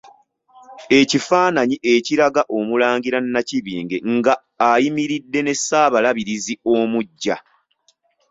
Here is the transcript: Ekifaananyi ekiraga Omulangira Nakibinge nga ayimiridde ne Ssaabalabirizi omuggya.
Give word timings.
Ekifaananyi 0.99 1.75
ekiraga 1.93 2.41
Omulangira 2.57 3.17
Nakibinge 3.33 3.97
nga 4.15 4.33
ayimiridde 4.69 5.39
ne 5.43 5.53
Ssaabalabirizi 5.57 6.53
omuggya. 6.75 7.35